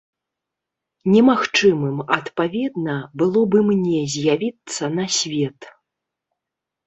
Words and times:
Немагчымым, 1.15 1.97
адпаведна, 2.17 2.95
было 3.21 3.43
б 3.55 3.61
і 3.61 3.67
мне 3.69 3.99
з'явіцца 4.13 4.83
на 4.97 5.05
свет. 5.17 5.59